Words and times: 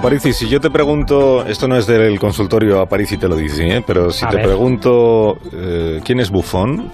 Aparici, 0.00 0.32
si 0.32 0.48
yo 0.48 0.60
te 0.60 0.70
pregunto, 0.70 1.44
esto 1.46 1.68
no 1.68 1.76
es 1.76 1.86
del 1.86 2.18
consultorio 2.18 2.80
Aparici 2.80 3.18
te 3.18 3.28
lo 3.28 3.36
dice, 3.36 3.76
¿eh? 3.76 3.84
pero 3.86 4.10
si 4.10 4.24
A 4.24 4.30
te 4.30 4.36
ver. 4.36 4.46
pregunto 4.46 5.36
eh, 5.52 6.00
quién 6.04 6.20
es 6.20 6.30
Bufón, 6.30 6.90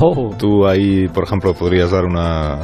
Oh, 0.00 0.32
tú 0.38 0.64
ahí, 0.66 1.08
por 1.08 1.24
ejemplo, 1.24 1.52
podrías 1.54 1.90
dar 1.90 2.04
una, 2.04 2.60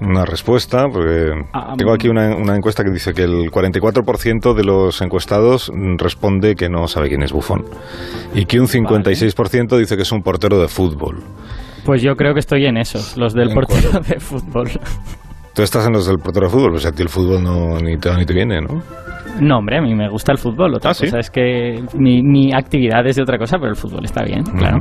una 0.00 0.24
respuesta, 0.24 0.86
porque 0.92 1.30
tengo 1.78 1.92
aquí 1.92 2.08
una, 2.08 2.34
una 2.34 2.56
encuesta 2.56 2.82
que 2.82 2.90
dice 2.90 3.12
que 3.12 3.22
el 3.22 3.50
44% 3.52 4.54
de 4.54 4.64
los 4.64 5.00
encuestados 5.02 5.70
responde 5.98 6.56
que 6.56 6.68
no 6.68 6.88
sabe 6.88 7.08
quién 7.08 7.22
es 7.22 7.32
Bufón 7.32 7.64
y 8.34 8.46
que 8.46 8.58
un 8.58 8.66
56% 8.66 9.78
dice 9.78 9.94
que 9.94 10.02
es 10.02 10.10
un 10.10 10.22
portero 10.22 10.58
de 10.58 10.66
fútbol. 10.66 11.22
pues 11.84 12.02
yo 12.02 12.16
creo 12.16 12.34
que 12.34 12.40
estoy 12.40 12.66
en 12.66 12.78
esos, 12.78 13.16
los 13.16 13.32
del 13.32 13.50
¿En 13.50 13.54
portero 13.54 13.90
cuál? 13.92 14.02
de 14.02 14.18
fútbol. 14.18 14.70
Tú 15.56 15.62
estás 15.62 15.86
en 15.86 15.94
los 15.94 16.06
del 16.06 16.18
portero 16.18 16.46
de 16.48 16.52
fútbol, 16.52 16.78
sea, 16.78 16.90
a 16.90 16.92
ti 16.92 17.02
el 17.02 17.08
fútbol 17.08 17.42
no, 17.42 17.78
ni 17.78 17.96
te 17.96 18.14
ni 18.14 18.26
te 18.26 18.34
viene, 18.34 18.60
¿no? 18.60 18.82
No, 19.40 19.56
hombre, 19.58 19.78
a 19.78 19.80
mí 19.80 19.94
me 19.94 20.06
gusta 20.10 20.32
el 20.32 20.38
fútbol. 20.38 20.74
Otra 20.74 20.90
Ah, 20.90 20.94
¿sí? 20.94 21.06
cosa 21.06 21.18
es 21.18 21.30
que 21.30 21.82
mi, 21.94 22.22
mi 22.22 22.52
actividad 22.54 23.06
es 23.06 23.16
de 23.16 23.22
otra 23.22 23.38
cosa, 23.38 23.56
pero 23.58 23.70
el 23.70 23.76
fútbol 23.76 24.04
está 24.04 24.22
bien, 24.22 24.42
claro. 24.44 24.80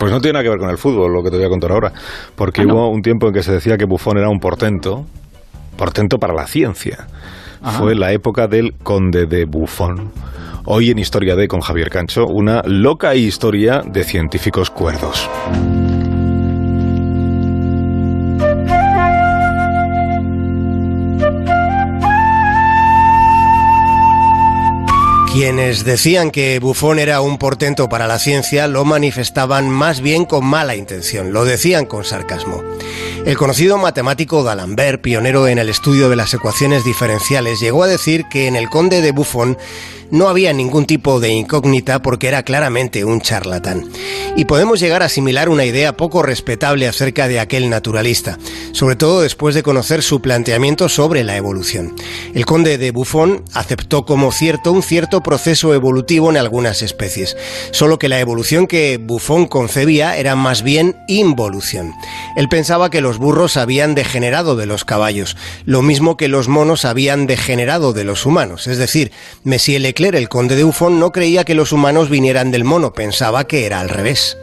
Pues 0.00 0.10
no 0.10 0.20
tiene 0.20 0.32
nada 0.34 0.42
que 0.42 0.48
ver 0.50 0.58
con 0.58 0.68
el 0.70 0.78
fútbol, 0.78 1.12
lo 1.12 1.22
que 1.22 1.30
te 1.30 1.36
voy 1.36 1.46
a 1.46 1.48
contar 1.48 1.70
ahora. 1.70 1.92
Porque 2.34 2.62
Ah, 2.62 2.64
¿no? 2.64 2.74
hubo 2.74 2.90
un 2.90 3.02
tiempo 3.02 3.28
en 3.28 3.34
que 3.34 3.42
se 3.44 3.52
decía 3.52 3.76
que 3.76 3.84
Bufón 3.84 4.18
era 4.18 4.28
un 4.28 4.40
portento, 4.40 5.04
portento 5.76 6.18
para 6.18 6.34
la 6.34 6.48
ciencia. 6.48 7.06
Ah. 7.62 7.70
Fue 7.70 7.94
la 7.94 8.10
época 8.12 8.48
del 8.48 8.72
conde 8.82 9.26
de 9.26 9.44
Bufón. 9.44 10.10
Hoy 10.64 10.90
en 10.90 10.98
Historia 10.98 11.36
de 11.36 11.46
con 11.46 11.60
Javier 11.60 11.88
Cancho, 11.88 12.26
una 12.26 12.62
loca 12.64 13.14
historia 13.14 13.82
de 13.86 14.02
científicos 14.02 14.70
cuerdos. 14.70 15.28
Quienes 25.32 25.84
decían 25.84 26.32
que 26.32 26.58
Buffon 26.58 26.98
era 26.98 27.20
un 27.20 27.38
portento 27.38 27.88
para 27.88 28.08
la 28.08 28.18
ciencia 28.18 28.66
lo 28.66 28.84
manifestaban 28.84 29.70
más 29.70 30.00
bien 30.00 30.24
con 30.24 30.44
mala 30.44 30.74
intención, 30.74 31.32
lo 31.32 31.44
decían 31.44 31.86
con 31.86 32.04
sarcasmo. 32.04 32.64
El 33.26 33.36
conocido 33.36 33.76
matemático 33.76 34.42
D'Alembert, 34.42 35.02
pionero 35.02 35.46
en 35.46 35.58
el 35.58 35.68
estudio 35.68 36.08
de 36.08 36.16
las 36.16 36.32
ecuaciones 36.32 36.84
diferenciales, 36.84 37.60
llegó 37.60 37.82
a 37.82 37.86
decir 37.86 38.24
que 38.30 38.46
en 38.46 38.56
el 38.56 38.70
conde 38.70 39.02
de 39.02 39.12
Buffon 39.12 39.58
no 40.10 40.28
había 40.28 40.52
ningún 40.52 40.86
tipo 40.86 41.20
de 41.20 41.30
incógnita 41.30 42.02
porque 42.02 42.28
era 42.28 42.42
claramente 42.42 43.04
un 43.04 43.20
charlatán. 43.20 43.84
Y 44.36 44.44
podemos 44.44 44.80
llegar 44.80 45.02
a 45.02 45.06
asimilar 45.06 45.48
una 45.48 45.64
idea 45.64 45.96
poco 45.96 46.22
respetable 46.22 46.88
acerca 46.88 47.28
de 47.28 47.40
aquel 47.40 47.70
naturalista, 47.70 48.38
sobre 48.72 48.96
todo 48.96 49.22
después 49.22 49.54
de 49.54 49.62
conocer 49.62 50.02
su 50.02 50.20
planteamiento 50.20 50.88
sobre 50.88 51.24
la 51.24 51.36
evolución. 51.36 51.94
El 52.34 52.46
conde 52.46 52.78
de 52.78 52.90
Buffon 52.90 53.44
aceptó 53.54 54.04
como 54.04 54.32
cierto 54.32 54.72
un 54.72 54.82
cierto 54.82 55.22
proceso 55.22 55.74
evolutivo 55.74 56.30
en 56.30 56.36
algunas 56.36 56.82
especies, 56.82 57.36
solo 57.70 57.98
que 57.98 58.08
la 58.08 58.20
evolución 58.20 58.66
que 58.66 58.98
Buffon 58.98 59.46
concebía 59.46 60.16
era 60.16 60.36
más 60.36 60.62
bien 60.62 60.96
involución. 61.06 61.92
Él 62.36 62.48
pensaba 62.48 62.90
que 62.90 63.00
los 63.00 63.18
burros 63.18 63.56
habían 63.56 63.94
degenerado 63.94 64.56
de 64.56 64.66
los 64.66 64.84
caballos, 64.84 65.36
lo 65.64 65.82
mismo 65.82 66.16
que 66.16 66.28
los 66.28 66.48
monos 66.48 66.84
habían 66.84 67.26
degenerado 67.26 67.92
de 67.92 68.04
los 68.04 68.26
humanos, 68.26 68.66
es 68.66 68.78
decir, 68.78 69.12
Messier 69.44 69.80
Leclerc, 69.80 70.16
el 70.16 70.28
conde 70.28 70.56
de 70.56 70.64
Buffon, 70.64 70.98
no 70.98 71.12
creía 71.12 71.44
que 71.44 71.54
los 71.54 71.72
humanos 71.72 72.08
vinieran 72.08 72.50
del 72.50 72.64
mono, 72.64 72.92
pensaba 72.92 73.46
que 73.46 73.66
era 73.66 73.80
al 73.80 73.88
revés. 73.88 74.36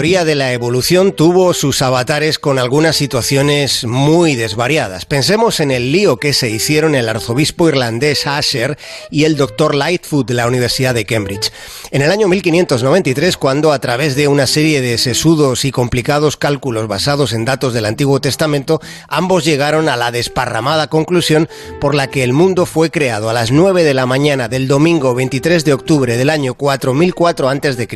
Teoría 0.00 0.24
de 0.24 0.34
la 0.34 0.54
evolución 0.54 1.12
tuvo 1.12 1.52
sus 1.52 1.82
avatares 1.82 2.38
con 2.38 2.58
algunas 2.58 2.96
situaciones 2.96 3.84
muy 3.84 4.34
desvariadas. 4.34 5.04
Pensemos 5.04 5.60
en 5.60 5.70
el 5.70 5.92
lío 5.92 6.16
que 6.16 6.32
se 6.32 6.48
hicieron 6.48 6.94
el 6.94 7.06
arzobispo 7.06 7.68
irlandés 7.68 8.26
Asher 8.26 8.78
y 9.10 9.24
el 9.24 9.36
doctor 9.36 9.74
Lightfoot 9.74 10.26
de 10.26 10.32
la 10.32 10.46
Universidad 10.46 10.94
de 10.94 11.04
Cambridge. 11.04 11.52
En 11.90 12.00
el 12.00 12.10
año 12.10 12.28
1593, 12.28 13.36
cuando 13.36 13.72
a 13.72 13.78
través 13.78 14.16
de 14.16 14.26
una 14.26 14.46
serie 14.46 14.80
de 14.80 14.96
sesudos 14.96 15.66
y 15.66 15.70
complicados 15.70 16.38
cálculos 16.38 16.88
basados 16.88 17.34
en 17.34 17.44
datos 17.44 17.74
del 17.74 17.84
Antiguo 17.84 18.22
Testamento, 18.22 18.80
ambos 19.06 19.44
llegaron 19.44 19.90
a 19.90 19.98
la 19.98 20.12
desparramada 20.12 20.86
conclusión 20.86 21.46
por 21.78 21.94
la 21.94 22.08
que 22.08 22.22
el 22.22 22.32
mundo 22.32 22.64
fue 22.64 22.90
creado 22.90 23.28
a 23.28 23.34
las 23.34 23.50
9 23.50 23.84
de 23.84 23.92
la 23.92 24.06
mañana 24.06 24.48
del 24.48 24.66
domingo 24.66 25.14
23 25.14 25.62
de 25.66 25.74
octubre 25.74 26.16
del 26.16 26.30
año 26.30 26.54
4004 26.54 27.50
a.C. 27.50 27.88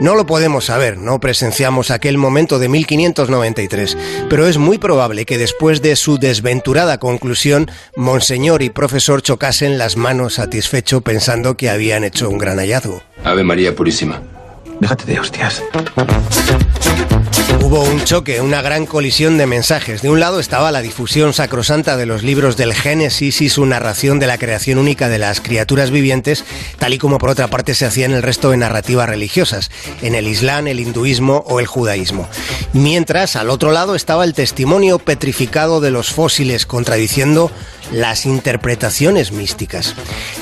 No 0.00 0.16
lo 0.16 0.26
podemos 0.26 0.64
saber, 0.64 0.87
no 0.96 1.20
presenciamos 1.20 1.90
aquel 1.90 2.16
momento 2.16 2.58
de 2.58 2.68
1593, 2.68 3.96
pero 4.30 4.46
es 4.46 4.56
muy 4.56 4.78
probable 4.78 5.26
que 5.26 5.36
después 5.36 5.82
de 5.82 5.96
su 5.96 6.18
desventurada 6.18 6.98
conclusión, 6.98 7.70
Monseñor 7.96 8.62
y 8.62 8.70
profesor 8.70 9.20
chocasen 9.20 9.76
las 9.76 9.96
manos 9.96 10.34
satisfecho 10.34 11.02
pensando 11.02 11.56
que 11.56 11.68
habían 11.68 12.04
hecho 12.04 12.30
un 12.30 12.38
gran 12.38 12.58
hallazgo. 12.58 13.02
Ave 13.24 13.44
María 13.44 13.74
Purísima. 13.74 14.22
Déjate 14.80 15.04
de 15.06 15.20
hostias. 15.20 15.62
Hubo 17.60 17.82
un 17.82 18.02
choque, 18.04 18.40
una 18.40 18.62
gran 18.62 18.86
colisión 18.86 19.36
de 19.36 19.46
mensajes. 19.46 20.00
De 20.00 20.08
un 20.08 20.20
lado 20.20 20.40
estaba 20.40 20.72
la 20.72 20.80
difusión 20.80 21.34
sacrosanta 21.34 21.96
de 21.96 22.06
los 22.06 22.22
libros 22.22 22.56
del 22.56 22.72
Génesis 22.72 23.42
y 23.42 23.50
su 23.50 23.66
narración 23.66 24.18
de 24.18 24.26
la 24.26 24.38
creación 24.38 24.78
única 24.78 25.08
de 25.08 25.18
las 25.18 25.40
criaturas 25.42 25.90
vivientes, 25.90 26.44
tal 26.78 26.94
y 26.94 26.98
como 26.98 27.18
por 27.18 27.28
otra 27.28 27.48
parte 27.48 27.74
se 27.74 27.84
hacía 27.84 28.06
en 28.06 28.12
el 28.12 28.22
resto 28.22 28.50
de 28.50 28.56
narrativas 28.56 29.08
religiosas, 29.08 29.70
en 30.00 30.14
el 30.14 30.28
Islam, 30.28 30.68
el 30.68 30.80
hinduismo 30.80 31.44
o 31.46 31.60
el 31.60 31.66
judaísmo. 31.66 32.28
Mientras, 32.72 33.36
al 33.36 33.50
otro 33.50 33.72
lado 33.72 33.94
estaba 33.94 34.24
el 34.24 34.32
testimonio 34.32 34.98
petrificado 34.98 35.80
de 35.80 35.90
los 35.90 36.10
fósiles 36.10 36.64
contradiciendo 36.64 37.50
las 37.92 38.26
interpretaciones 38.26 39.32
místicas. 39.32 39.94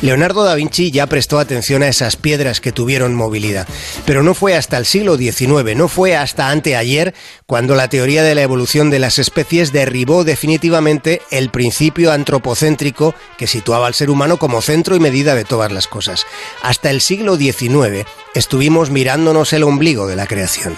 Leonardo 0.03 0.45
da 0.45 0.55
Vinci 0.55 0.91
ya 0.91 1.07
prestó 1.07 1.39
atención 1.39 1.83
a 1.83 1.89
esas 1.89 2.17
piedras 2.17 2.61
que 2.61 2.73
tuvieron 2.73 3.15
movilidad, 3.15 3.67
pero 4.05 4.23
no 4.27 4.35
fue 4.35 4.57
hasta 4.57 4.77
el 4.77 4.87
siglo 4.87 5.17
XIX, 5.17 5.77
no 5.77 5.87
fue 5.87 6.17
hasta 6.17 6.51
anteayer 6.51 7.15
cuando 7.47 7.77
la 7.77 7.89
teoría 7.89 8.25
de 8.25 8.35
la 8.35 8.43
evolución 8.43 8.91
de 8.91 8.99
las 8.99 9.21
especies 9.21 9.71
derribó 9.71 10.25
definitivamente 10.25 11.23
el 11.31 11.51
principio 11.51 12.11
antropocéntrico 12.11 13.15
que 13.39 13.47
situaba 13.47 13.87
al 13.87 13.95
ser 13.95 14.11
humano 14.11 14.37
como 14.37 14.63
centro 14.63 14.97
y 14.97 15.01
medida 15.01 15.37
de 15.37 15.45
todas 15.45 15.71
las 15.71 15.87
cosas. 15.87 16.27
Hasta 16.61 16.91
el 16.91 17.03
siglo 17.03 17.37
XIX 17.37 18.05
estuvimos 18.35 18.91
mirándonos 18.91 19.53
el 19.53 19.63
ombligo 19.63 20.09
de 20.09 20.17
la 20.17 20.27
creación. 20.27 20.77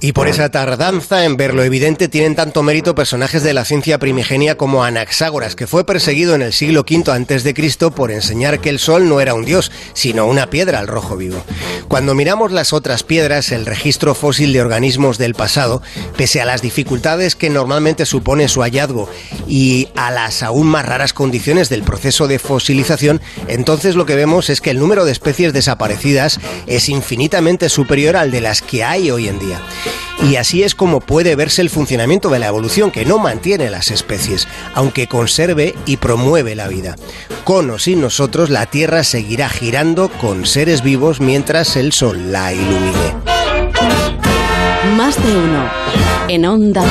Y 0.00 0.12
por 0.12 0.28
esa 0.28 0.48
tardanza 0.50 1.24
en 1.24 1.36
ver 1.36 1.54
lo 1.54 1.64
evidente 1.64 2.06
tienen 2.06 2.36
tanto 2.36 2.62
mérito 2.62 2.94
personajes 2.94 3.42
de 3.42 3.52
la 3.52 3.64
ciencia 3.64 3.98
primigenia 3.98 4.56
como 4.56 4.84
Anaxágoras, 4.84 5.56
que 5.56 5.66
fue 5.66 5.84
perseguido 5.84 6.36
en 6.36 6.42
el 6.42 6.52
siglo 6.52 6.82
V 6.88 7.10
antes 7.10 7.42
de 7.42 7.52
Cristo 7.52 7.90
por 7.90 8.12
enseñar 8.12 8.60
que 8.60 8.68
el 8.68 8.78
sol 8.78 9.08
no 9.08 9.20
era 9.20 9.34
un 9.34 9.44
dios, 9.44 9.72
sino 9.94 10.26
una 10.26 10.50
piedra 10.50 10.78
al 10.78 10.86
rojo 10.86 11.16
vivo. 11.16 11.42
Cuando 11.88 12.14
miramos 12.14 12.52
las 12.52 12.72
otras 12.72 13.02
piedras, 13.02 13.50
el 13.50 13.66
registro 13.66 14.14
fósil 14.14 14.52
de 14.52 14.60
organismos 14.60 15.18
del 15.18 15.34
pasado, 15.34 15.82
pese 16.16 16.40
a 16.40 16.44
las 16.44 16.62
dificultades 16.62 17.34
que 17.34 17.50
normalmente 17.50 18.06
supone 18.06 18.46
su 18.46 18.60
hallazgo 18.60 19.08
y 19.48 19.88
a 19.96 20.12
las 20.12 20.44
aún 20.44 20.68
más 20.68 20.86
raras 20.86 21.12
condiciones 21.12 21.70
del 21.70 21.82
proceso 21.82 22.28
de 22.28 22.38
fosilización, 22.38 23.20
entonces 23.48 23.96
lo 23.96 24.06
que 24.06 24.14
vemos 24.14 24.48
es 24.48 24.60
que 24.60 24.70
el 24.70 24.78
número 24.78 25.04
de 25.04 25.12
especies 25.12 25.52
desaparecidas 25.52 26.38
es 26.68 26.88
infinitamente 26.88 27.68
superior 27.68 28.16
al 28.16 28.30
de 28.30 28.42
las 28.42 28.62
que 28.62 28.84
hay 28.84 29.10
hoy 29.10 29.26
en 29.26 29.40
día. 29.40 29.60
Y 30.22 30.36
así 30.36 30.62
es 30.62 30.74
como 30.74 31.00
puede 31.00 31.36
verse 31.36 31.62
el 31.62 31.70
funcionamiento 31.70 32.28
de 32.28 32.38
la 32.38 32.48
evolución, 32.48 32.90
que 32.90 33.04
no 33.04 33.18
mantiene 33.18 33.70
las 33.70 33.90
especies, 33.90 34.48
aunque 34.74 35.06
conserve 35.06 35.74
y 35.86 35.98
promueve 35.98 36.54
la 36.54 36.68
vida. 36.68 36.96
Con 37.44 37.70
o 37.70 37.78
sin 37.78 38.00
nosotros, 38.00 38.50
la 38.50 38.66
Tierra 38.66 39.04
seguirá 39.04 39.48
girando 39.48 40.08
con 40.08 40.44
seres 40.44 40.82
vivos 40.82 41.20
mientras 41.20 41.76
el 41.76 41.92
Sol 41.92 42.32
la 42.32 42.52
ilumine. 42.52 43.14
Más 44.96 45.22
de 45.22 45.36
uno. 45.36 45.70
En 46.28 46.44
Onda. 46.46 46.84